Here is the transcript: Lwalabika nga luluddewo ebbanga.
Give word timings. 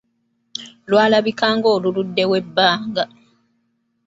Lwalabika 0.89 1.47
nga 1.57 1.69
luluddewo 1.83 2.33
ebbanga. 2.41 3.03